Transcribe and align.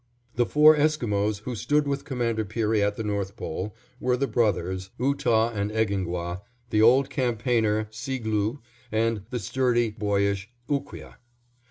The 0.35 0.47
four 0.47 0.75
Esquimos 0.75 1.41
who 1.43 1.53
stood 1.53 1.87
with 1.87 2.05
Commander 2.05 2.43
Peary 2.43 2.81
at 2.81 2.95
the 2.97 3.03
North 3.03 3.37
Pole, 3.37 3.75
were 3.99 4.17
the 4.17 4.25
brothers, 4.25 4.89
Ootah 4.99 5.51
and 5.53 5.69
Egingwah, 5.71 6.41
the 6.71 6.81
old 6.81 7.11
campaigner, 7.11 7.87
Seegloo, 7.91 8.57
and 8.91 9.25
the 9.29 9.37
sturdy, 9.37 9.91
boyish 9.91 10.49
Ooqueah. 10.67 11.17